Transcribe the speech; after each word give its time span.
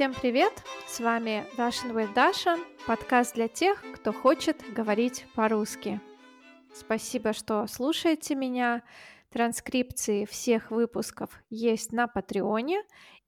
Всем 0.00 0.14
привет! 0.14 0.54
С 0.86 0.98
вами 0.98 1.44
Russian 1.58 1.92
with 1.92 2.14
Dasha, 2.14 2.58
подкаст 2.86 3.34
для 3.34 3.48
тех, 3.48 3.84
кто 3.92 4.14
хочет 4.14 4.56
говорить 4.72 5.26
по-русски. 5.34 6.00
Спасибо, 6.72 7.34
что 7.34 7.66
слушаете 7.66 8.34
меня. 8.34 8.82
Транскрипции 9.28 10.24
всех 10.24 10.70
выпусков 10.70 11.42
есть 11.50 11.92
на 11.92 12.08
Патреоне, 12.08 12.82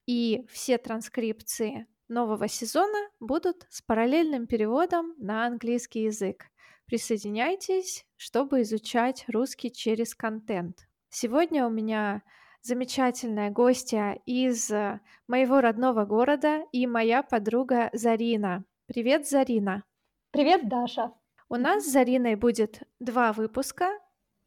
и 0.07 0.47
все 0.49 0.79
транскрипции 0.79 1.85
нового 2.07 2.47
сезона 2.47 3.07
будут 3.19 3.67
с 3.69 3.83
параллельным 3.83 4.47
переводом 4.47 5.13
на 5.19 5.45
английский 5.45 6.05
язык. 6.05 6.47
Присоединяйтесь, 6.87 8.03
чтобы 8.17 8.63
изучать 8.63 9.25
русский 9.27 9.71
через 9.71 10.15
контент. 10.15 10.87
Сегодня 11.11 11.67
у 11.67 11.69
меня 11.69 12.23
замечательная 12.63 13.51
гостья 13.51 14.19
из 14.25 14.71
э, 14.71 14.99
моего 15.27 15.61
родного 15.61 16.05
города 16.05 16.63
и 16.71 16.87
моя 16.87 17.21
подруга 17.21 17.89
Зарина. 17.93 18.63
Привет, 18.87 19.27
Зарина. 19.27 19.83
Привет, 20.31 20.67
Даша. 20.67 21.13
У 21.49 21.55
нас 21.55 21.83
с 21.83 21.91
Зариной 21.91 22.35
будет 22.35 22.81
два 22.99 23.33
выпуска, 23.33 23.89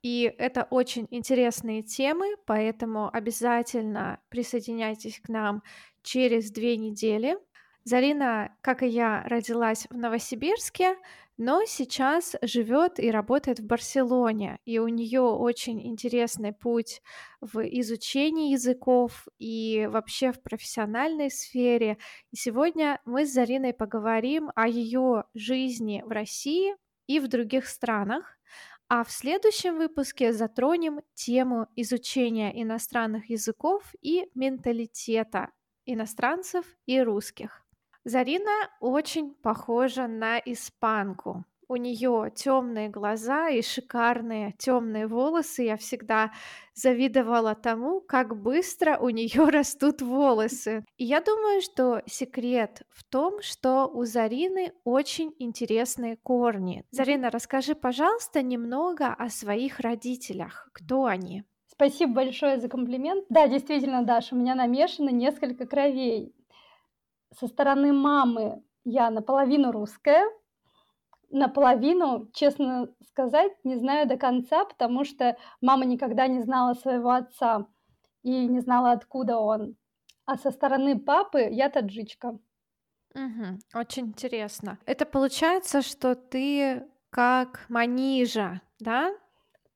и 0.03 0.35
это 0.39 0.67
очень 0.71 1.07
интересные 1.11 1.83
темы, 1.83 2.37
поэтому 2.47 3.11
обязательно 3.13 4.19
присоединяйтесь 4.31 5.21
к 5.21 5.29
нам 5.29 5.63
через 6.03 6.51
две 6.51 6.77
недели. 6.77 7.37
Зарина, 7.85 8.57
как 8.63 8.83
и 8.83 8.89
я, 8.89 9.23
родилась 9.27 9.87
в 9.91 9.97
Новосибирске, 9.97 10.97
но 11.39 11.65
сейчас 11.67 12.35
живет 12.41 12.99
и 12.99 13.11
работает 13.11 13.61
в 13.61 13.67
Барселоне, 13.67 14.59
и 14.65 14.79
у 14.79 14.89
нее 14.89 15.21
очень 15.21 15.87
интересный 15.87 16.53
путь 16.53 17.03
в 17.41 17.61
изучении 17.61 18.53
языков 18.53 19.27
и 19.39 19.87
вообще 19.91 20.33
в 20.33 20.43
профессиональной 20.43 21.31
сфере. 21.31 21.99
И 22.31 22.37
сегодня 22.37 23.01
мы 23.05 23.27
с 23.27 23.33
Зариной 23.33 23.75
поговорим 23.75 24.51
о 24.55 24.67
ее 24.67 25.25
жизни 25.35 26.03
в 26.07 26.11
России 26.11 26.75
и 27.07 27.21
в 27.21 27.29
других 27.29 27.67
странах, 27.67 28.39
а 28.89 29.05
в 29.05 29.11
следующем 29.11 29.77
выпуске 29.77 30.33
затронем 30.33 31.01
тему 31.15 31.67
изучения 31.77 32.63
иностранных 32.63 33.29
языков 33.29 33.83
и 34.01 34.31
менталитета 34.35 35.51
иностранцев 35.85 36.65
и 36.87 37.01
русских. 37.01 37.66
Зарина 38.07 38.71
очень 38.79 39.35
похожа 39.35 40.07
на 40.07 40.39
испанку. 40.39 41.45
У 41.67 41.75
нее 41.75 42.31
темные 42.37 42.89
глаза 42.89 43.49
и 43.49 43.63
шикарные 43.63 44.55
темные 44.59 45.09
волосы. 45.09 45.65
Я 45.65 45.77
всегда 45.77 46.31
завидовала 46.73 47.57
тому, 47.57 48.01
как 48.01 48.41
быстро 48.41 48.97
у 48.99 49.09
нее 49.09 49.49
растут 49.51 50.03
волосы. 50.03 50.85
И 50.99 51.05
я 51.05 51.21
думаю, 51.21 51.61
что 51.61 52.05
секрет 52.07 52.83
в 52.91 53.03
том, 53.03 53.43
что 53.43 53.89
у 53.89 54.05
Зарины 54.05 54.73
очень 54.85 55.35
интересные 55.41 56.17
корни. 56.17 56.85
Зарина, 56.93 57.29
расскажи, 57.29 57.75
пожалуйста, 57.75 58.41
немного 58.41 59.09
о 59.09 59.31
своих 59.31 59.81
родителях. 59.81 60.69
Кто 60.73 61.07
они? 61.07 61.43
Спасибо 61.67 62.15
большое 62.15 62.61
за 62.61 62.69
комплимент. 62.69 63.25
Да, 63.29 63.49
действительно, 63.49 64.05
Даша, 64.05 64.37
у 64.37 64.39
меня 64.39 64.55
намешано 64.55 65.11
несколько 65.11 65.67
кровей 65.67 66.36
со 67.39 67.47
стороны 67.49 67.93
мамы 67.93 68.63
я 68.85 69.11
наполовину 69.11 69.73
русская, 69.73 70.25
наполовину, 71.31 72.29
честно 72.33 72.89
сказать, 73.09 73.53
не 73.65 73.77
знаю 73.77 74.09
до 74.09 74.17
конца, 74.17 74.65
потому 74.65 75.05
что 75.05 75.37
мама 75.61 75.85
никогда 75.85 76.29
не 76.29 76.41
знала 76.43 76.75
своего 76.75 77.11
отца 77.11 77.67
и 78.23 78.47
не 78.47 78.61
знала, 78.61 78.93
откуда 78.93 79.39
он. 79.39 79.77
А 80.25 80.37
со 80.37 80.51
стороны 80.51 80.99
папы 80.99 81.49
я 81.51 81.69
таджичка. 81.69 82.39
Угу, 83.15 83.59
очень 83.75 84.07
интересно. 84.07 84.79
Это 84.87 85.07
получается, 85.07 85.83
что 85.83 86.15
ты 86.15 86.87
как 87.11 87.67
манижа, 87.69 88.61
да? 88.79 89.15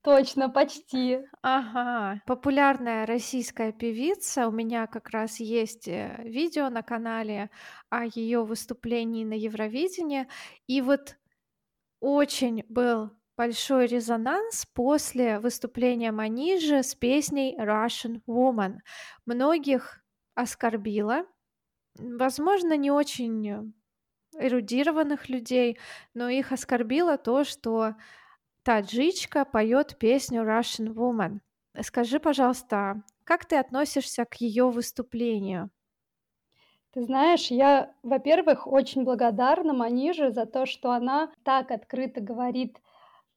Точно, 0.03 0.49
почти. 0.49 1.19
Ага, 1.43 2.23
популярная 2.27 3.05
российская 3.05 3.71
певица. 3.71 4.49
У 4.49 4.51
меня 4.51 4.87
как 4.87 5.11
раз 5.11 5.41
есть 5.41 5.89
э, 5.89 6.23
видео 6.25 6.71
на 6.71 6.83
канале 6.83 7.51
о 7.91 8.07
ее 8.07 8.43
выступлении 8.45 9.25
на 9.27 9.35
Евровидении. 9.35 10.27
И 10.67 10.81
вот 10.81 11.19
очень 12.01 12.65
был 12.69 13.11
большой 13.37 13.87
резонанс 13.87 14.65
после 14.73 15.39
выступления 15.39 16.13
Манижи 16.13 16.83
с 16.83 16.95
песней 16.95 17.55
Russian 17.59 18.23
Woman. 18.27 18.79
Многих 19.27 20.03
оскорбила, 20.35 21.27
возможно, 21.99 22.75
не 22.75 22.91
очень 22.91 23.75
эрудированных 24.39 25.29
людей, 25.29 25.79
но 26.15 26.29
их 26.29 26.53
оскорбило 26.53 27.19
то, 27.19 27.45
что 27.45 27.97
таджичка 28.63 29.45
поет 29.45 29.99
песню 29.99 30.43
Russian 30.43 30.95
Woman. 30.95 31.41
Скажи, 31.83 32.21
пожалуйста, 32.21 33.03
как 33.25 33.45
ты 33.47 33.57
относишься 33.57 34.25
к 34.25 34.35
ее 34.41 34.71
выступлению? 34.71 35.71
Ты 36.93 37.03
знаешь, 37.03 37.51
я, 37.53 37.95
во-первых, 38.03 38.67
очень 38.67 39.05
благодарна 39.05 39.73
Маниже 39.73 40.33
за 40.33 40.45
то, 40.45 40.67
что 40.67 40.91
она 40.91 41.33
так 41.45 41.71
открыто 41.71 42.21
говорит 42.21 42.81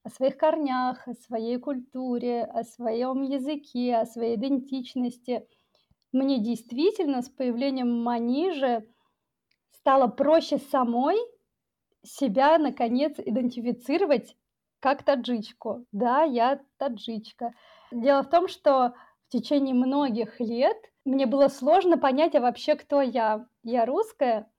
о 0.04 0.10
своих 0.10 0.38
корнях, 0.38 1.08
о 1.08 1.14
своей 1.14 1.58
культуре, 1.58 2.44
о 2.44 2.64
своем 2.64 3.22
языке, 3.22 3.96
о 3.96 4.06
своей 4.06 4.36
идентичности. 4.36 5.48
Мне 6.12 6.40
действительно 6.40 7.22
с 7.22 7.30
появлением 7.30 8.04
Манижи 8.04 8.88
стало 9.72 10.08
проще 10.08 10.58
самой 10.58 11.18
себя, 12.04 12.58
наконец, 12.58 13.14
идентифицировать 13.18 14.36
как 14.84 15.04
таджичку. 15.04 15.86
Да, 15.94 16.24
я 16.24 16.60
таджичка. 16.78 17.54
Дело 17.90 18.22
в 18.22 18.30
том, 18.30 18.50
что 18.50 18.94
в 19.30 19.32
течение 19.32 19.74
многих 19.74 20.42
лет 20.42 20.76
мне 21.06 21.26
было 21.26 21.48
сложно 21.48 21.98
понять, 21.98 22.36
а 22.36 22.42
вообще 22.42 22.76
кто 22.76 23.02
я. 23.02 23.46
Я 23.64 23.86
русская, 23.86 24.52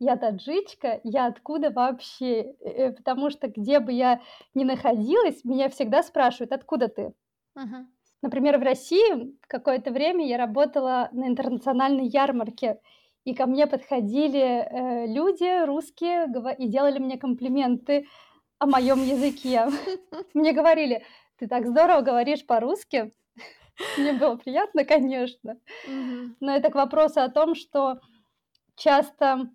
я 0.00 0.16
таджичка, 0.16 1.00
я 1.04 1.26
откуда 1.26 1.70
вообще? 1.70 2.56
Э, 2.60 2.90
потому 2.90 3.30
что 3.30 3.46
где 3.46 3.78
бы 3.78 3.92
я 3.92 4.20
ни 4.52 4.64
находилась, 4.64 5.44
меня 5.44 5.68
всегда 5.68 6.02
спрашивают, 6.02 6.50
откуда 6.50 6.88
ты? 6.88 7.12
Uh-huh. 7.56 7.86
Например, 8.20 8.58
в 8.58 8.62
России 8.62 9.32
какое-то 9.46 9.92
время 9.92 10.26
я 10.26 10.38
работала 10.38 11.08
на 11.12 11.28
интернациональной 11.28 12.08
ярмарке, 12.08 12.80
и 13.24 13.32
ко 13.32 13.46
мне 13.46 13.68
подходили 13.68 14.40
э, 14.40 15.06
люди 15.06 15.64
русские 15.66 16.26
и 16.58 16.66
делали 16.66 16.98
мне 16.98 17.16
комплименты 17.16 18.08
о 18.58 18.66
моем 18.66 19.02
языке. 19.02 19.66
Мне 20.34 20.52
говорили, 20.52 21.04
ты 21.38 21.46
так 21.46 21.66
здорово 21.66 22.00
говоришь 22.00 22.46
по-русски. 22.46 23.12
Мне 23.98 24.12
было 24.12 24.36
приятно, 24.36 24.84
конечно. 24.84 25.58
Но 26.40 26.56
это 26.56 26.70
к 26.70 26.74
вопросу 26.74 27.20
о 27.20 27.28
том, 27.28 27.54
что 27.54 28.00
часто 28.76 29.50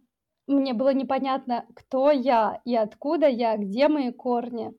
мне 0.48 0.74
было 0.74 0.94
непонятно, 0.94 1.66
кто 1.74 2.12
я 2.12 2.62
и 2.66 2.76
откуда 2.76 3.28
я, 3.28 3.56
где 3.58 3.88
мои 3.88 4.12
корни. 4.12 4.74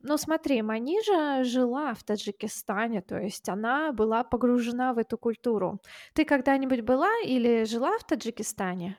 Ну 0.00 0.16
смотри, 0.16 0.62
Манижа 0.62 1.42
жила 1.44 1.92
в 1.92 2.04
Таджикистане, 2.04 3.02
то 3.02 3.18
есть 3.18 3.48
она 3.48 3.92
была 3.92 4.22
погружена 4.22 4.94
в 4.94 4.98
эту 4.98 5.18
культуру. 5.18 5.80
Ты 6.14 6.24
когда-нибудь 6.24 6.82
была 6.82 7.10
или 7.24 7.64
жила 7.64 7.98
в 7.98 8.04
Таджикистане? 8.04 8.96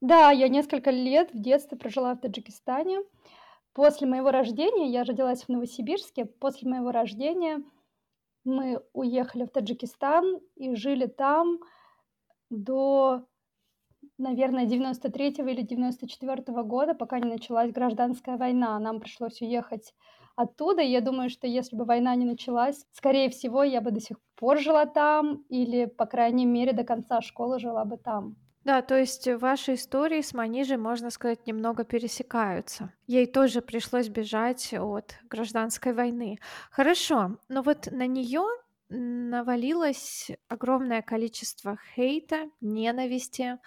Да, 0.00 0.32
я 0.32 0.48
несколько 0.48 0.90
лет 0.90 1.32
в 1.32 1.40
детстве 1.40 1.78
прожила 1.78 2.14
в 2.14 2.20
Таджикистане. 2.20 3.02
После 3.74 4.06
моего 4.06 4.30
рождения, 4.30 4.90
я 4.90 5.02
родилась 5.04 5.44
в 5.44 5.48
Новосибирске, 5.48 6.26
после 6.26 6.68
моего 6.70 6.90
рождения 6.90 7.62
мы 8.44 8.82
уехали 8.92 9.44
в 9.44 9.50
Таджикистан 9.50 10.40
и 10.56 10.74
жили 10.74 11.06
там 11.06 11.60
до, 12.50 13.24
наверное, 14.18 14.66
93 14.66 15.28
или 15.28 15.62
94 15.62 16.62
года, 16.64 16.94
пока 16.94 17.18
не 17.18 17.30
началась 17.30 17.72
гражданская 17.72 18.36
война. 18.36 18.78
Нам 18.78 19.00
пришлось 19.00 19.40
уехать 19.40 19.94
оттуда. 20.36 20.82
Я 20.82 21.00
думаю, 21.00 21.30
что 21.30 21.46
если 21.46 21.76
бы 21.76 21.84
война 21.84 22.14
не 22.14 22.26
началась, 22.26 22.84
скорее 22.92 23.30
всего, 23.30 23.62
я 23.62 23.80
бы 23.80 23.90
до 23.90 24.00
сих 24.00 24.18
пор 24.36 24.58
жила 24.58 24.86
там 24.86 25.44
или, 25.48 25.86
по 25.86 26.04
крайней 26.06 26.46
мере, 26.46 26.72
до 26.72 26.84
конца 26.84 27.20
школы 27.22 27.58
жила 27.58 27.84
бы 27.84 27.96
там. 27.96 28.36
Да, 28.64 28.80
то 28.82 28.96
есть 28.96 29.26
ваши 29.26 29.74
истории 29.74 30.20
с 30.20 30.34
Манижей, 30.34 30.76
можно 30.76 31.10
сказать, 31.10 31.46
немного 31.46 31.84
пересекаются. 31.84 32.92
Ей 33.06 33.26
тоже 33.26 33.60
пришлось 33.60 34.08
бежать 34.08 34.72
от 34.72 35.16
гражданской 35.28 35.92
войны. 35.92 36.38
Хорошо, 36.70 37.38
но 37.48 37.62
вот 37.62 37.90
на 37.90 38.06
нее 38.06 38.44
навалилось 38.88 40.30
огромное 40.48 41.02
количество 41.02 41.78
хейта, 41.94 42.50
ненависти 42.60 43.58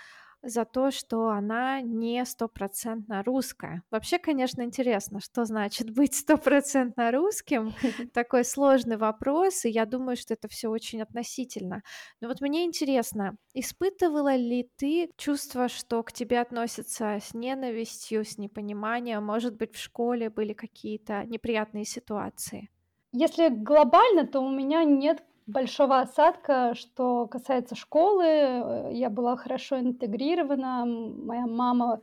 за 0.45 0.63
то, 0.63 0.91
что 0.91 1.29
она 1.29 1.81
не 1.81 2.23
стопроцентно 2.25 3.23
русская. 3.23 3.81
Вообще, 3.91 4.19
конечно, 4.19 4.61
интересно, 4.61 5.19
что 5.19 5.45
значит 5.45 5.89
быть 5.89 6.13
стопроцентно 6.15 7.11
русским. 7.11 7.73
Такой 8.13 8.45
сложный 8.45 8.97
вопрос, 8.97 9.65
и 9.65 9.69
я 9.69 9.85
думаю, 9.85 10.15
что 10.15 10.35
это 10.35 10.47
все 10.47 10.69
очень 10.69 11.01
относительно. 11.01 11.81
Но 12.21 12.27
вот 12.27 12.41
мне 12.41 12.65
интересно, 12.65 13.35
испытывала 13.53 14.35
ли 14.35 14.69
ты 14.77 15.09
чувство, 15.17 15.67
что 15.67 16.03
к 16.03 16.11
тебе 16.11 16.39
относятся 16.39 17.17
с 17.21 17.33
ненавистью, 17.33 18.23
с 18.23 18.37
непониманием? 18.37 19.23
Может 19.23 19.55
быть, 19.55 19.75
в 19.75 19.79
школе 19.79 20.29
были 20.29 20.53
какие-то 20.53 21.23
неприятные 21.25 21.85
ситуации? 21.85 22.69
Если 23.11 23.47
глобально, 23.47 24.27
то 24.27 24.41
у 24.41 24.51
меня 24.51 24.83
нет 24.83 25.23
большого 25.47 25.99
осадка, 25.99 26.73
что 26.75 27.27
касается 27.27 27.75
школы. 27.75 28.25
Э, 28.25 28.89
я 28.91 29.09
была 29.09 29.35
хорошо 29.37 29.79
интегрирована. 29.79 30.85
Моя 30.85 31.47
мама 31.47 32.01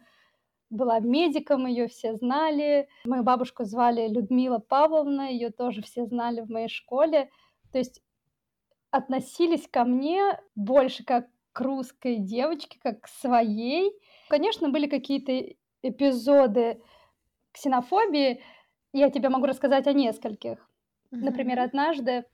была 0.70 1.00
медиком, 1.00 1.66
ее 1.66 1.88
все 1.88 2.14
знали. 2.16 2.88
Мою 3.04 3.22
бабушку 3.22 3.64
звали 3.64 4.08
Людмила 4.08 4.58
Павловна, 4.58 5.30
ее 5.30 5.50
тоже 5.50 5.82
все 5.82 6.06
знали 6.06 6.40
в 6.40 6.50
моей 6.50 6.68
школе. 6.68 7.30
То 7.72 7.78
есть 7.78 8.02
относились 8.90 9.68
ко 9.68 9.84
мне 9.84 10.38
больше 10.54 11.04
как 11.04 11.26
к 11.52 11.60
русской 11.60 12.16
девочке, 12.16 12.78
как 12.82 13.02
к 13.02 13.08
своей. 13.08 13.92
Конечно, 14.28 14.70
были 14.70 14.86
какие-то 14.86 15.54
эпизоды 15.82 16.80
ксенофобии. 17.52 18.42
Я 18.94 19.10
тебе 19.10 19.28
могу 19.28 19.46
рассказать 19.46 19.86
о 19.86 19.92
нескольких. 19.92 20.58
Например, 21.10 21.60
однажды 21.60 22.24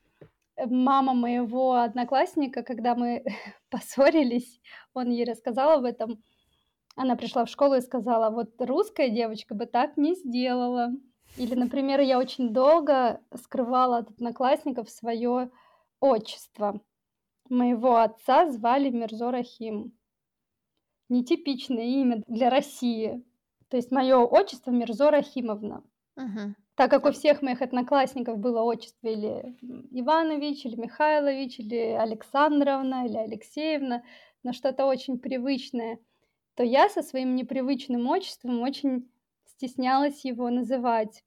мама 0.66 1.14
моего 1.14 1.74
одноклассника, 1.74 2.62
когда 2.62 2.94
мы 2.94 3.24
поссорились, 3.70 4.60
он 4.94 5.10
ей 5.10 5.24
рассказал 5.24 5.78
об 5.78 5.84
этом. 5.84 6.22
Она 6.96 7.16
пришла 7.16 7.44
в 7.44 7.48
школу 7.48 7.74
и 7.74 7.80
сказала, 7.80 8.30
вот 8.30 8.60
русская 8.60 9.08
девочка 9.08 9.54
бы 9.54 9.66
так 9.66 9.96
не 9.96 10.14
сделала. 10.14 10.90
Или, 11.36 11.54
например, 11.54 12.00
я 12.00 12.18
очень 12.18 12.52
долго 12.52 13.20
скрывала 13.34 13.98
от 13.98 14.10
одноклассников 14.10 14.90
свое 14.90 15.50
отчество. 16.00 16.80
Моего 17.48 17.96
отца 17.96 18.50
звали 18.50 18.90
Мирзо 18.90 19.30
Рахим. 19.30 19.96
Нетипичное 21.08 21.84
имя 21.84 22.22
для 22.26 22.50
России. 22.50 23.24
То 23.68 23.76
есть 23.76 23.90
мое 23.90 24.18
отчество 24.18 24.70
Мирзо 24.70 25.10
Рахимовна. 25.10 25.82
Мгм. 26.16 26.56
Так 26.78 26.92
как 26.92 27.06
у 27.06 27.10
всех 27.10 27.42
моих 27.42 27.60
одноклассников 27.60 28.38
было 28.38 28.62
отчество 28.62 29.08
или 29.08 29.56
Иванович, 29.90 30.64
или 30.64 30.76
Михайлович, 30.76 31.58
или 31.58 31.74
Александровна, 31.74 33.04
или 33.04 33.16
Алексеевна, 33.16 34.04
но 34.44 34.52
что-то 34.52 34.86
очень 34.86 35.18
привычное, 35.18 35.98
то 36.54 36.62
я 36.62 36.88
со 36.88 37.02
своим 37.02 37.34
непривычным 37.34 38.06
отчеством 38.06 38.60
очень 38.60 39.10
стеснялась 39.44 40.24
его 40.24 40.50
называть. 40.50 41.24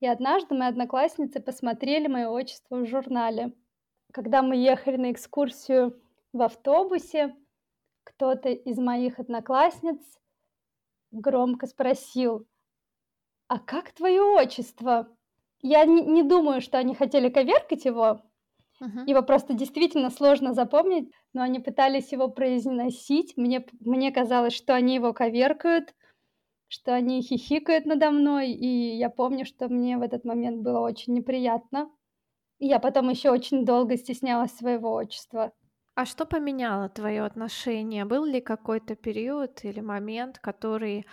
И 0.00 0.06
однажды 0.06 0.54
мои 0.54 0.68
одноклассницы 0.68 1.40
посмотрели 1.40 2.06
мое 2.06 2.28
отчество 2.28 2.76
в 2.76 2.86
журнале. 2.86 3.54
Когда 4.12 4.42
мы 4.42 4.56
ехали 4.56 4.98
на 4.98 5.12
экскурсию 5.12 5.98
в 6.34 6.42
автобусе, 6.42 7.34
кто-то 8.04 8.50
из 8.50 8.76
моих 8.76 9.18
одноклассниц 9.18 10.00
громко 11.12 11.66
спросил, 11.66 12.46
а 13.52 13.58
как 13.58 13.92
твое 13.92 14.22
отчество? 14.22 15.14
Я 15.60 15.84
не, 15.84 16.00
не 16.00 16.22
думаю, 16.22 16.62
что 16.62 16.78
они 16.78 16.94
хотели 16.94 17.28
коверкать 17.28 17.84
его. 17.84 18.22
Мгм. 18.80 19.04
Его 19.04 19.22
просто 19.22 19.52
действительно 19.52 20.08
сложно 20.08 20.54
запомнить, 20.54 21.12
но 21.34 21.42
они 21.42 21.58
пытались 21.58 22.12
его 22.12 22.28
произносить. 22.28 23.36
Мне, 23.36 23.66
мне 23.80 24.10
казалось, 24.10 24.54
что 24.54 24.74
они 24.74 24.94
его 24.94 25.12
коверкают, 25.12 25.94
что 26.68 26.94
они 26.94 27.20
хихикают 27.20 27.84
надо 27.84 28.10
мной, 28.10 28.52
и 28.52 28.96
я 28.96 29.10
помню, 29.10 29.44
что 29.44 29.68
мне 29.68 29.98
в 29.98 30.02
этот 30.02 30.24
момент 30.24 30.62
было 30.62 30.80
очень 30.80 31.12
неприятно. 31.12 31.90
И 32.58 32.66
я 32.68 32.78
потом 32.78 33.10
еще 33.10 33.30
очень 33.30 33.66
долго 33.66 33.98
стеснялась 33.98 34.56
своего 34.56 34.94
отчества. 34.94 35.52
А 35.94 36.06
что 36.06 36.24
поменяло 36.24 36.88
твое 36.88 37.22
отношение? 37.22 38.06
Был 38.06 38.24
ли 38.24 38.40
какой-то 38.40 38.96
период 38.96 39.62
или 39.62 39.80
момент, 39.80 40.38
который 40.38 41.04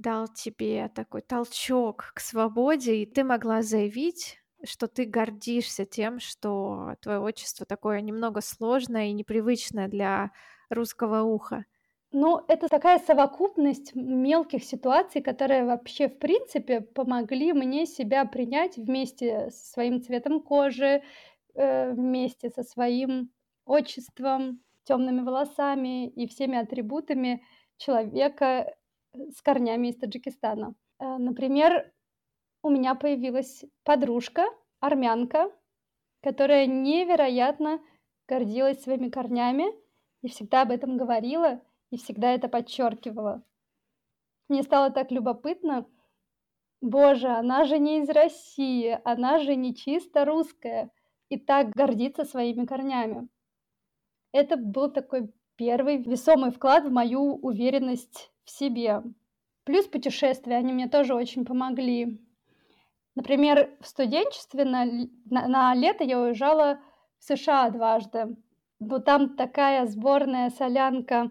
дал 0.00 0.28
тебе 0.28 0.88
такой 0.94 1.22
толчок 1.22 2.12
к 2.14 2.20
свободе, 2.20 2.96
и 2.96 3.06
ты 3.06 3.24
могла 3.24 3.62
заявить, 3.62 4.40
что 4.64 4.88
ты 4.88 5.04
гордишься 5.04 5.84
тем, 5.86 6.20
что 6.20 6.96
твое 7.00 7.18
отчество 7.20 7.66
такое 7.66 8.00
немного 8.00 8.40
сложное 8.40 9.06
и 9.08 9.12
непривычное 9.12 9.88
для 9.88 10.32
русского 10.70 11.22
уха. 11.22 11.64
Ну, 12.12 12.40
это 12.48 12.68
такая 12.68 12.98
совокупность 12.98 13.94
мелких 13.94 14.64
ситуаций, 14.64 15.22
которые 15.22 15.64
вообще, 15.64 16.08
в 16.08 16.18
принципе, 16.18 16.80
помогли 16.80 17.52
мне 17.52 17.86
себя 17.86 18.24
принять 18.24 18.76
вместе 18.76 19.50
со 19.50 19.72
своим 19.72 20.02
цветом 20.02 20.42
кожи, 20.42 21.04
э, 21.54 21.92
вместе 21.92 22.50
со 22.50 22.64
своим 22.64 23.30
отчеством, 23.64 24.60
темными 24.84 25.20
волосами 25.20 26.08
и 26.08 26.26
всеми 26.26 26.58
атрибутами 26.58 27.44
человека, 27.76 28.74
с 29.12 29.42
корнями 29.42 29.88
из 29.88 29.96
Таджикистана. 29.96 30.74
Э, 30.98 31.16
например, 31.16 31.92
у 32.62 32.70
меня 32.70 32.94
появилась 32.94 33.64
подружка, 33.84 34.46
армянка, 34.80 35.50
которая 36.22 36.66
невероятно 36.66 37.80
гордилась 38.28 38.82
своими 38.82 39.08
корнями 39.08 39.66
и 40.22 40.28
всегда 40.28 40.62
об 40.62 40.70
этом 40.70 40.96
говорила 40.96 41.62
и 41.90 41.96
всегда 41.96 42.32
это 42.32 42.48
подчеркивала. 42.48 43.42
Мне 44.48 44.62
стало 44.62 44.90
так 44.90 45.10
любопытно. 45.10 45.86
Боже, 46.80 47.28
она 47.28 47.64
же 47.64 47.78
не 47.78 48.00
из 48.00 48.08
России, 48.08 48.98
она 49.04 49.38
же 49.38 49.54
не 49.54 49.74
чисто 49.74 50.24
русская 50.24 50.90
и 51.28 51.38
так 51.38 51.70
гордится 51.70 52.24
своими 52.24 52.66
корнями. 52.66 53.28
Это 54.32 54.56
был 54.56 54.90
такой 54.90 55.32
первый 55.60 55.98
весомый 55.98 56.52
вклад 56.52 56.86
в 56.86 56.90
мою 56.90 57.34
уверенность 57.34 58.30
в 58.44 58.50
себе. 58.50 59.02
Плюс 59.64 59.86
путешествия, 59.86 60.56
они 60.56 60.72
мне 60.72 60.88
тоже 60.88 61.14
очень 61.14 61.44
помогли. 61.44 62.18
Например, 63.14 63.68
в 63.78 63.86
студенчестве 63.86 64.64
на, 64.64 64.86
на, 65.26 65.48
на 65.48 65.74
лето 65.74 66.02
я 66.02 66.18
уезжала 66.18 66.80
в 67.18 67.24
США 67.24 67.68
дважды. 67.68 68.38
Но 68.78 69.00
там 69.00 69.36
такая 69.36 69.84
сборная 69.84 70.48
солянка 70.48 71.30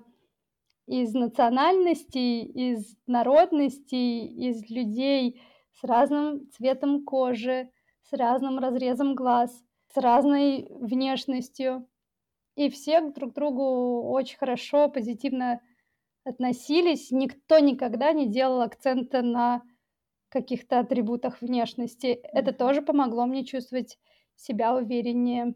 из 0.85 1.15
национальностей, 1.15 2.43
из 2.43 2.95
народностей, 3.07 4.27
из 4.27 4.69
людей 4.69 5.41
с 5.71 5.83
разным 5.83 6.47
цветом 6.51 7.03
кожи, 7.03 7.71
с 8.03 8.13
разным 8.13 8.59
разрезом 8.59 9.15
глаз, 9.15 9.63
с 9.91 9.98
разной 9.98 10.67
внешностью. 10.69 11.88
И 12.56 12.70
все 12.70 13.01
друг 13.12 13.32
к 13.32 13.36
другу 13.36 14.10
очень 14.10 14.38
хорошо, 14.38 14.89
позитивно 14.89 15.62
относились. 16.24 17.12
Никто 17.12 17.60
никогда 17.60 18.12
не 18.12 18.27
делал 18.27 18.62
акцента 18.62 19.22
на 19.22 19.62
каких-то 20.29 20.79
атрибутах 20.79 21.41
внешности. 21.41 22.08
Это 22.08 22.53
тоже 22.53 22.82
помогло 22.82 23.25
мне 23.25 23.46
чувствовать 23.46 23.98
себя 24.36 24.75
увереннее. 24.75 25.53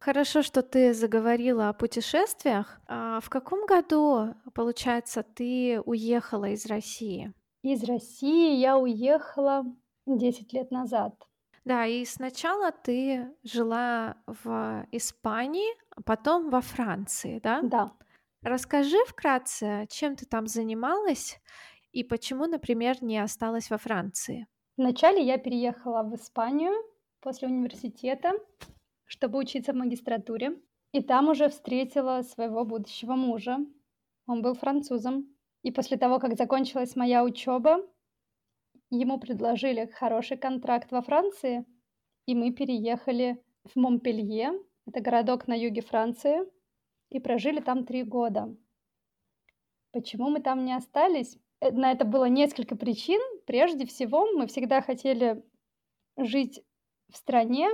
Хорошо, 0.00 0.42
что 0.42 0.62
ты 0.62 0.92
заговорила 0.92 1.70
о 1.70 1.72
путешествиях. 1.72 2.78
А 2.86 3.20
в 3.20 3.30
каком 3.30 3.64
году, 3.64 4.34
получается, 4.54 5.22
ты 5.22 5.80
уехала 5.80 6.50
из 6.50 6.66
России? 6.66 7.32
Из 7.62 7.82
России 7.84 8.56
я 8.56 8.76
уехала 8.76 9.64
10 10.06 10.52
лет 10.52 10.70
назад. 10.70 11.14
Да, 11.64 11.86
и 11.86 12.04
сначала 12.04 12.72
ты 12.72 13.34
жила 13.42 14.16
в 14.26 14.86
Испании, 14.92 15.70
а 15.96 16.02
потом 16.02 16.50
во 16.50 16.60
Франции, 16.60 17.40
да? 17.42 17.62
Да. 17.62 17.92
Расскажи 18.42 18.98
вкратце, 19.06 19.86
чем 19.88 20.16
ты 20.16 20.26
там 20.26 20.46
занималась 20.46 21.40
и 21.92 22.04
почему, 22.04 22.46
например, 22.46 23.02
не 23.02 23.18
осталась 23.18 23.70
во 23.70 23.78
Франции? 23.78 24.46
Вначале 24.76 25.24
я 25.24 25.38
переехала 25.38 26.02
в 26.02 26.14
Испанию 26.14 26.74
после 27.20 27.48
университета, 27.48 28.32
чтобы 29.06 29.38
учиться 29.38 29.72
в 29.72 29.76
магистратуре. 29.76 30.60
И 30.92 31.02
там 31.02 31.28
уже 31.28 31.48
встретила 31.48 32.22
своего 32.22 32.64
будущего 32.64 33.14
мужа. 33.14 33.58
Он 34.26 34.42
был 34.42 34.54
французом. 34.54 35.28
И 35.62 35.70
после 35.70 35.96
того, 35.96 36.18
как 36.18 36.36
закончилась 36.36 36.96
моя 36.96 37.24
учеба, 37.24 37.78
ему 38.90 39.18
предложили 39.18 39.86
хороший 39.86 40.36
контракт 40.36 40.92
во 40.92 41.02
Франции, 41.02 41.64
и 42.26 42.34
мы 42.34 42.52
переехали 42.52 43.42
в 43.64 43.76
Монпелье, 43.76 44.52
это 44.86 45.00
городок 45.00 45.46
на 45.46 45.54
юге 45.54 45.82
Франции, 45.82 46.40
и 47.10 47.20
прожили 47.20 47.60
там 47.60 47.84
три 47.84 48.02
года. 48.02 48.54
Почему 49.92 50.28
мы 50.30 50.40
там 50.40 50.64
не 50.64 50.74
остались? 50.74 51.38
Э, 51.60 51.70
на 51.70 51.92
это 51.92 52.04
было 52.04 52.24
несколько 52.24 52.76
причин. 52.76 53.20
Прежде 53.46 53.86
всего, 53.86 54.26
мы 54.32 54.46
всегда 54.46 54.82
хотели 54.82 55.44
жить 56.16 56.62
в 57.10 57.16
стране, 57.16 57.68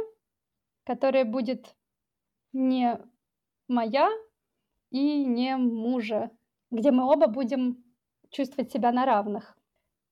которая 0.84 1.24
будет 1.24 1.74
не 2.52 2.98
моя 3.68 4.10
и 4.90 5.24
не 5.24 5.56
мужа, 5.56 6.30
где 6.70 6.90
мы 6.90 7.04
оба 7.04 7.26
будем 7.26 7.82
чувствовать 8.30 8.72
себя 8.72 8.92
на 8.92 9.06
равных. 9.06 9.56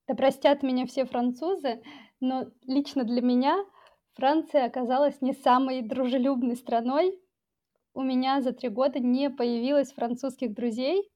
Да 0.08 0.14
простят 0.14 0.62
меня 0.62 0.86
все 0.86 1.04
французы, 1.04 1.82
но 2.18 2.50
лично 2.66 3.04
для 3.04 3.20
меня 3.20 3.62
Франция 4.14 4.64
оказалась 4.64 5.20
не 5.20 5.34
самой 5.34 5.82
дружелюбной 5.82 6.56
страной. 6.56 7.20
У 7.92 8.02
меня 8.02 8.40
за 8.40 8.52
три 8.52 8.70
года 8.70 8.98
не 8.98 9.28
появилось 9.28 9.92
французских 9.92 10.54
друзей, 10.54 11.08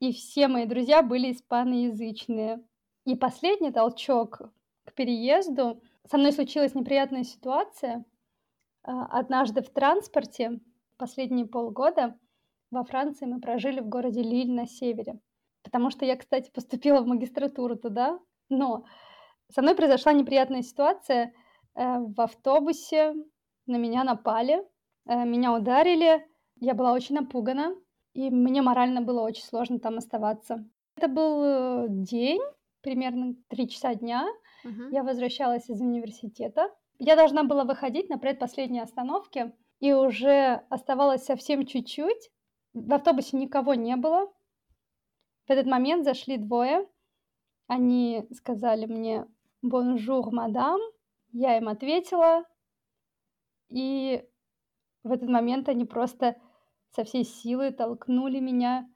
и 0.00 0.12
все 0.12 0.48
мои 0.48 0.64
друзья 0.64 1.02
были 1.02 1.30
испаноязычные. 1.30 2.64
И 3.04 3.16
последний 3.16 3.70
толчок 3.70 4.40
к 4.84 4.94
переезду. 4.94 5.82
Со 6.10 6.16
мной 6.16 6.32
случилась 6.32 6.74
неприятная 6.74 7.24
ситуация. 7.24 8.04
А, 8.82 9.06
однажды 9.06 9.60
в 9.60 9.68
транспорте 9.68 10.60
последние 10.96 11.46
полгода 11.46 12.18
во 12.70 12.82
Франции 12.82 13.26
мы 13.26 13.40
прожили 13.40 13.80
в 13.80 13.88
городе 13.88 14.22
Лиль 14.22 14.52
на 14.52 14.66
севере. 14.66 15.20
Потому 15.62 15.90
что 15.90 16.04
я, 16.04 16.16
кстати, 16.16 16.50
поступила 16.50 17.00
в 17.00 17.06
магистратуру 17.06 17.76
туда, 17.76 18.18
но 18.48 18.84
со 19.52 19.62
мной 19.62 19.74
произошла 19.74 20.12
неприятная 20.12 20.62
ситуация. 20.62 21.32
Э, 21.74 21.98
в 21.98 22.20
автобусе 22.20 23.14
на 23.66 23.76
меня 23.76 24.04
напали, 24.04 24.62
э, 25.06 25.24
меня 25.24 25.52
ударили, 25.52 26.26
я 26.60 26.74
была 26.74 26.92
очень 26.92 27.16
напугана, 27.16 27.74
и 28.14 28.30
мне 28.30 28.62
морально 28.62 29.00
было 29.00 29.22
очень 29.22 29.44
сложно 29.44 29.78
там 29.78 29.98
оставаться. 29.98 30.64
Это 30.96 31.08
был 31.08 31.42
э, 31.44 31.86
день, 31.88 32.40
примерно 32.82 33.34
3 33.48 33.68
часа 33.68 33.94
дня. 33.94 34.26
Мгм. 34.64 34.90
Я 34.90 35.02
возвращалась 35.02 35.68
из 35.68 35.80
университета. 35.80 36.70
Я 36.98 37.16
должна 37.16 37.44
была 37.44 37.64
выходить 37.64 38.10
на 38.10 38.18
предпоследней 38.18 38.82
остановке, 38.82 39.54
и 39.80 39.92
уже 39.94 40.62
оставалось 40.68 41.24
совсем 41.24 41.66
чуть-чуть. 41.66 42.30
В 42.74 42.92
автобусе 42.92 43.36
никого 43.36 43.74
не 43.74 43.96
было. 43.96 44.30
В 45.50 45.52
этот 45.52 45.66
момент 45.66 46.04
зашли 46.04 46.36
двое. 46.36 46.88
Они 47.66 48.24
сказали 48.30 48.86
мне 48.86 49.26
«Bonjour, 49.62 50.30
madame». 50.30 50.80
Я 51.32 51.56
им 51.56 51.66
ответила. 51.66 52.44
И 53.68 54.24
в 55.02 55.10
этот 55.10 55.28
момент 55.28 55.68
они 55.68 55.84
просто 55.86 56.40
со 56.92 57.02
всей 57.02 57.24
силы 57.24 57.72
толкнули 57.72 58.38
меня. 58.38 58.88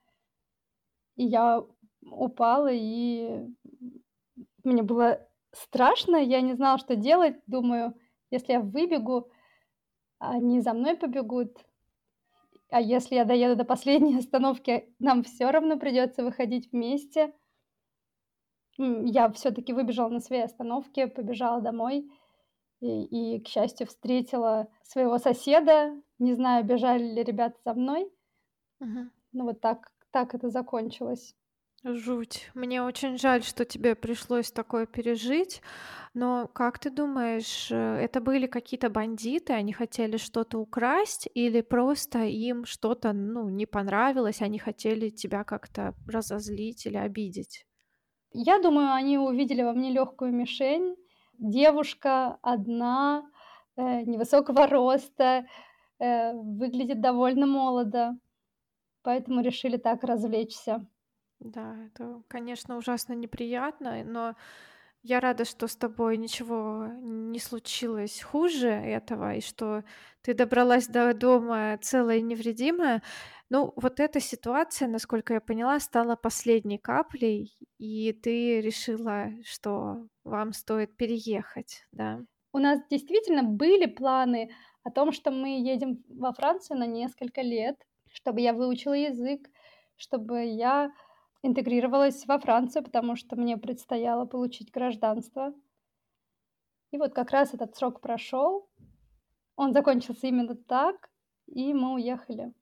И 1.16 1.25
я 1.25 1.61
упала, 2.02 2.70
и 2.70 3.49
мне 4.62 4.84
было 4.84 5.28
страшно. 5.50 6.18
Я 6.18 6.40
не 6.40 6.54
знала, 6.54 6.78
что 6.78 6.94
делать. 6.94 7.34
Думаю, 7.49 7.99
если 8.30 8.52
я 8.52 8.61
выбегу, 8.61 9.28
они 10.20 10.61
за 10.61 10.73
мной 10.73 10.96
побегут. 10.96 11.58
А 12.75 12.81
если 12.81 13.14
я 13.14 13.25
доеду 13.25 13.54
до 13.54 13.64
последней 13.64 14.16
остановки, 14.19 14.93
нам 14.99 15.23
все 15.23 15.52
равно 15.52 15.78
придется 15.78 16.25
выходить 16.25 16.73
вместе. 16.73 17.33
Я 18.78 19.31
все-таки 19.31 19.73
выбежала 19.73 20.09
на 20.09 20.19
своей 20.19 20.43
остановке, 20.43 21.07
побежала 21.07 21.61
домой 21.61 22.11
и, 22.81 23.37
и, 23.37 23.40
к 23.40 23.47
счастью, 23.47 23.87
встретила 23.87 24.66
своего 24.83 25.19
соседа. 25.19 25.95
Не 26.19 26.35
знаю, 26.35 26.64
бежали 26.64 27.04
ли 27.04 27.23
ребята 27.23 27.57
за 27.64 27.75
мной, 27.75 28.11
Мгм. 28.81 29.11
но 29.31 29.45
вот 29.45 29.61
так, 29.61 29.93
так 30.11 30.35
это 30.35 30.49
закончилось. 30.49 31.37
Жуть. 31.85 32.50
Мне 32.55 32.83
очень 32.83 33.19
жаль, 33.19 33.43
что 33.43 33.67
тебе 33.67 33.95
пришлось 33.95 34.50
такое 34.50 34.87
пережить. 34.87 35.61
Но 36.14 36.49
как 36.49 36.79
ты 36.79 36.88
думаешь, 36.91 37.71
э, 37.71 37.76
это 37.76 38.23
были 38.23 38.47
какие-то 38.47 38.88
бандиты, 38.88 39.53
они 39.53 39.75
хотели 39.75 40.17
что-то 40.17 40.59
украсть, 40.59 41.29
или 41.35 41.61
просто 41.61 42.21
им 42.25 42.64
что-то, 42.64 43.12
ну, 43.12 43.50
не 43.50 43.67
понравилось, 43.67 44.41
они 44.41 44.59
хотели 44.59 45.11
тебя 45.11 45.45
как-то 45.45 45.95
разозлить 46.07 46.87
или 46.87 46.97
обидеть? 46.97 47.67
Я 48.33 48.59
думаю, 48.61 48.93
они 48.93 49.19
увидели 49.19 49.62
во 49.62 49.73
мне 49.73 49.91
легкую 49.91 50.33
мишень. 50.33 50.97
Девушка 51.38 52.38
одна, 52.43 53.25
э, 53.76 54.03
невысокого 54.03 54.67
роста, 54.67 55.47
э, 55.99 56.33
выглядит 56.33 57.00
довольно 57.03 57.47
молодо, 57.47 58.17
поэтому 59.03 59.43
решили 59.43 59.79
так 59.79 60.05
развлечься. 60.05 60.87
Да, 61.45 61.77
это, 61.87 62.23
конечно, 62.29 62.77
ужасно 62.79 63.13
неприятно, 63.13 64.03
но 64.05 64.35
я 65.03 65.21
рада, 65.21 65.45
что 65.45 65.69
с 65.69 65.77
тобой 65.77 66.17
ничего 66.17 66.89
не 67.03 67.39
случилось 67.39 68.23
хуже 68.23 68.69
этого, 68.71 69.35
и 69.35 69.43
что 69.43 69.85
ты 70.23 70.35
добралась 70.35 70.89
до 70.89 71.13
дома 71.15 71.79
целая 71.83 72.19
и 72.19 72.23
невредимая. 72.23 73.03
Ну, 73.51 73.75
вот 73.77 74.01
эта 74.01 74.21
ситуация, 74.21 74.89
насколько 74.89 75.35
я 75.35 75.41
поняла, 75.43 75.81
стала 75.81 76.17
последней 76.17 76.79
каплей, 76.79 77.59
и 77.79 78.13
ты 78.15 78.63
решила, 78.63 79.29
что 79.45 80.09
вам 80.25 80.55
стоит 80.55 80.97
переехать, 80.97 81.87
да? 81.93 82.21
У 82.53 82.59
нас 82.59 82.81
действительно 82.89 83.43
были 83.43 83.87
планы 83.87 84.51
о 84.85 84.91
том, 84.91 85.13
что 85.13 85.31
мы 85.31 85.61
едем 85.61 86.05
во 86.09 86.33
Францию 86.33 86.79
на 86.79 86.87
несколько 86.87 87.43
лет, 87.43 87.77
чтобы 88.09 88.41
я 88.41 88.53
выучила 88.55 88.95
язык, 88.95 89.49
чтобы 89.97 90.45
я 90.45 90.93
интегрировалась 91.45 92.27
во 92.27 92.39
Францию, 92.39 92.83
потому 92.83 93.17
что 93.17 93.37
мне 93.37 93.59
предстояло 93.59 94.25
получить 94.25 94.71
гражданство. 94.71 95.53
И 96.91 96.97
вот 96.97 97.13
как 97.13 97.31
раз 97.31 97.53
этот 97.53 97.77
срок 97.77 98.01
прошел, 98.01 98.69
он 99.57 99.73
закончился 99.73 100.27
именно 100.27 100.55
так, 100.55 101.11
и 101.47 101.75
мы 101.75 101.95
уехали. 101.95 102.53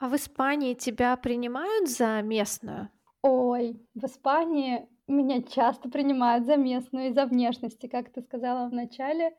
А 0.00 0.08
в 0.08 0.16
Испании 0.16 0.74
тебя 0.74 1.16
принимают 1.16 1.88
за 1.88 2.20
местную? 2.22 2.88
Ой, 3.22 3.80
в 3.94 4.04
Испании 4.04 4.88
меня 5.06 5.42
часто 5.42 5.88
принимают 5.88 6.46
за 6.46 6.56
местную 6.56 7.08
из-за 7.08 7.26
внешности, 7.26 7.86
как 7.86 8.10
ты 8.10 8.22
сказала 8.22 8.68
в 8.68 8.72
начале. 8.72 9.36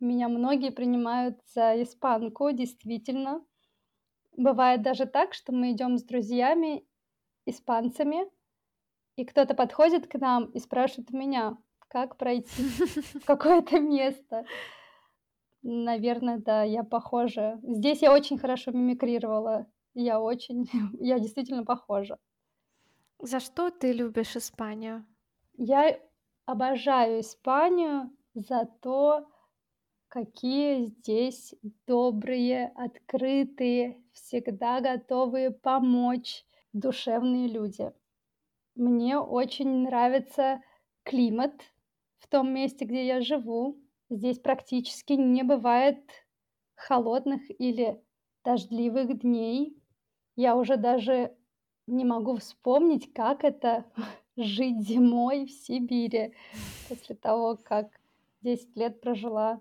Меня 0.00 0.28
многие 0.28 0.70
принимают 0.70 1.38
за 1.46 1.82
испанку, 1.82 2.50
действительно. 2.50 3.44
Бывает 4.36 4.82
даже 4.82 5.06
так, 5.06 5.34
что 5.34 5.52
мы 5.52 5.72
идем 5.72 5.96
с 5.96 6.02
друзьями, 6.02 6.86
испанцами, 7.46 8.26
и 9.16 9.24
кто-то 9.24 9.54
подходит 9.54 10.08
к 10.08 10.18
нам 10.18 10.46
и 10.46 10.58
спрашивает 10.58 11.10
меня, 11.10 11.56
как 11.88 12.16
пройти 12.16 12.62
в 12.62 13.24
какое-то 13.26 13.78
место. 13.78 14.44
Наверное, 15.62 16.38
да, 16.38 16.62
я 16.62 16.82
похожа. 16.82 17.58
Здесь 17.62 18.02
я 18.02 18.12
очень 18.12 18.38
хорошо 18.38 18.72
мимикрировала. 18.72 19.66
Я 19.94 20.20
очень, 20.20 20.68
я 21.00 21.18
действительно 21.18 21.64
похожа. 21.64 22.18
За 23.20 23.40
что 23.40 23.70
ты 23.70 23.92
любишь 23.92 24.36
Испанию? 24.36 25.06
Я 25.56 25.98
обожаю 26.44 27.20
Испанию 27.20 28.10
за 28.34 28.68
то, 28.82 29.26
какие 30.14 30.84
здесь 30.84 31.56
добрые, 31.88 32.68
открытые, 32.76 34.00
всегда 34.12 34.80
готовые 34.80 35.50
помочь 35.50 36.46
душевные 36.72 37.48
люди. 37.48 37.92
Мне 38.76 39.18
очень 39.18 39.82
нравится 39.82 40.62
климат 41.02 41.60
в 42.18 42.28
том 42.28 42.54
месте, 42.54 42.84
где 42.84 43.04
я 43.04 43.22
живу. 43.22 43.76
Здесь 44.08 44.38
практически 44.38 45.14
не 45.14 45.42
бывает 45.42 45.98
холодных 46.76 47.42
или 47.60 48.00
дождливых 48.44 49.18
дней. 49.18 49.76
Я 50.36 50.54
уже 50.54 50.76
даже 50.76 51.36
не 51.88 52.04
могу 52.04 52.36
вспомнить, 52.36 53.12
как 53.12 53.42
это 53.42 53.84
жить 54.36 54.80
зимой 54.80 55.46
в 55.46 55.50
Сибири 55.50 56.34
после 56.88 57.16
того, 57.16 57.56
как 57.56 57.88
10 58.42 58.76
лет 58.76 59.00
прожила 59.00 59.60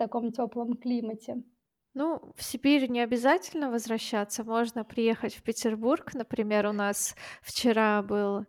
таком 0.00 0.32
теплом 0.32 0.76
климате. 0.76 1.42
Ну, 1.94 2.32
в 2.36 2.42
Сибирь 2.42 2.88
не 2.88 3.00
обязательно 3.00 3.70
возвращаться, 3.70 4.44
можно 4.44 4.84
приехать 4.84 5.34
в 5.34 5.42
Петербург. 5.42 6.14
Например, 6.14 6.66
у 6.66 6.72
нас 6.72 7.14
вчера 7.42 8.02
был 8.02 8.46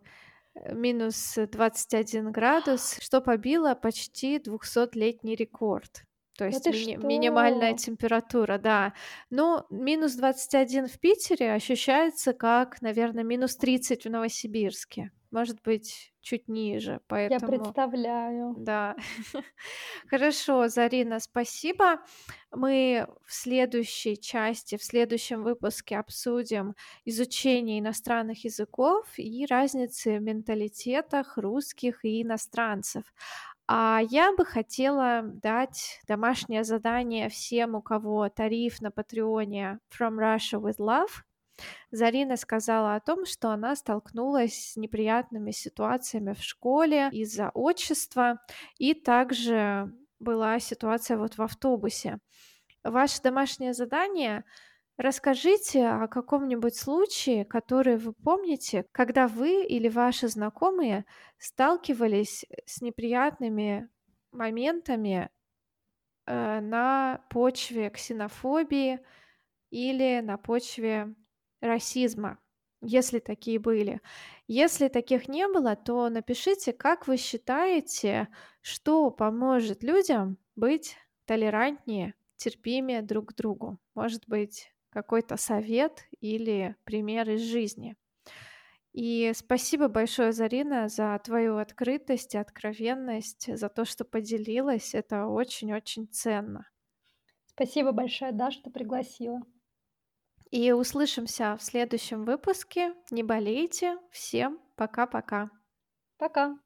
э, 0.54 0.74
минус 0.74 1.36
21 1.36 2.32
градус, 2.32 2.98
что 3.00 3.20
побило 3.20 3.74
почти 3.74 4.38
200-летний 4.38 5.34
рекорд. 5.34 6.04
То 6.38 6.46
есть 6.46 6.66
мини- 6.66 6.96
минимальная 6.96 7.76
что? 7.76 7.86
температура, 7.86 8.58
да. 8.58 8.94
Но 9.28 9.66
минус 9.70 10.14
21 10.14 10.86
в 10.86 10.98
Питере 11.00 11.52
ощущается 11.52 12.32
как, 12.32 12.80
наверное, 12.80 13.24
минус 13.24 13.56
30 13.56 14.04
в 14.04 14.10
Новосибирске. 14.10 15.10
Может 15.32 15.62
быть, 15.62 16.12
чуть 16.20 16.46
ниже, 16.46 16.92
Я 16.92 17.00
поэтому... 17.08 17.52
представляю. 17.52 18.54
Да. 18.58 18.94
Хорошо, 20.08 20.68
Зарина, 20.68 21.20
спасибо. 21.20 22.02
Мы 22.50 23.06
в 23.26 23.32
следующей 23.32 24.20
части, 24.20 24.76
в 24.76 24.84
следующем 24.84 25.42
выпуске 25.42 25.98
обсудим 25.98 26.74
изучение 27.06 27.80
иностранных 27.80 28.44
языков 28.44 29.06
и 29.16 29.46
разницы 29.46 30.18
в 30.18 30.22
менталитетах 30.22 31.38
русских 31.38 32.04
и 32.04 32.22
иностранцев. 32.22 33.04
А 33.66 34.00
я 34.10 34.34
бы 34.36 34.44
хотела 34.44 35.22
дать 35.24 36.02
домашнее 36.06 36.62
задание 36.62 37.30
всем, 37.30 37.74
у 37.74 37.80
кого 37.80 38.28
тариф 38.28 38.82
на 38.82 38.90
"Патреоне" 38.90 39.78
From 39.98 40.18
Russia 40.18 40.60
with 40.60 40.76
Love. 40.78 41.22
Зарина 41.90 42.36
сказала 42.36 42.94
о 42.94 43.00
том, 43.00 43.26
что 43.26 43.50
она 43.50 43.76
столкнулась 43.76 44.72
с 44.72 44.76
неприятными 44.76 45.50
ситуациями 45.50 46.32
в 46.32 46.42
школе 46.42 47.08
из-за 47.12 47.50
отчества, 47.50 48.40
и 48.78 48.94
также 48.94 49.92
была 50.18 50.58
ситуация 50.58 51.18
вот 51.18 51.36
в 51.36 51.42
автобусе. 51.42 52.18
Ваше 52.82 53.22
домашнее 53.22 53.74
задание 53.74 54.44
Расскажите 54.98 55.86
о 55.88 56.06
каком-нибудь 56.06 56.76
случае, 56.76 57.46
который 57.46 57.96
вы 57.96 58.12
помните, 58.12 58.84
когда 58.92 59.26
вы 59.26 59.64
или 59.64 59.88
ваши 59.88 60.28
знакомые 60.28 61.06
сталкивались 61.38 62.44
с 62.66 62.82
неприятными 62.82 63.88
моментами 64.32 65.30
э, 66.26 66.60
на 66.60 67.24
почве 67.30 67.88
ксенофобии 67.88 69.00
или 69.70 70.20
на 70.20 70.36
почве 70.36 71.14
расизма, 71.62 72.38
если 72.82 73.20
такие 73.20 73.58
были. 73.58 74.00
Если 74.48 74.88
таких 74.88 75.28
не 75.28 75.48
было, 75.48 75.76
то 75.76 76.08
напишите, 76.10 76.72
как 76.72 77.06
вы 77.06 77.16
считаете, 77.16 78.28
что 78.60 79.10
поможет 79.10 79.82
людям 79.82 80.36
быть 80.56 80.96
толерантнее, 81.24 82.14
терпимее 82.36 83.02
друг 83.02 83.30
к 83.30 83.34
другу. 83.34 83.78
Может 83.94 84.24
быть, 84.26 84.74
какой-то 84.90 85.36
совет 85.36 86.04
или 86.20 86.76
пример 86.84 87.30
из 87.30 87.40
жизни. 87.40 87.96
И 88.92 89.32
спасибо 89.34 89.88
большое, 89.88 90.32
Зарина, 90.32 90.88
за 90.88 91.18
твою 91.24 91.56
открытость 91.56 92.34
и 92.34 92.38
откровенность, 92.38 93.56
за 93.56 93.68
то, 93.70 93.86
что 93.86 94.04
поделилась. 94.04 94.94
Это 94.94 95.26
очень-очень 95.26 96.08
ценно. 96.08 96.68
Спасибо 97.46 97.92
большое, 97.92 98.32
да, 98.32 98.50
что 98.50 98.70
пригласила. 98.70 99.40
И 100.52 100.70
услышимся 100.70 101.56
в 101.58 101.62
следующем 101.62 102.24
выпуске. 102.24 102.92
Не 103.10 103.22
болейте. 103.22 103.96
Всем 104.10 104.60
пока-пока. 104.76 105.50
Пока. 106.18 106.58